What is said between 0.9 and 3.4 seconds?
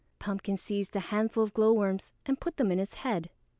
a handful of glowworms and put them in his head.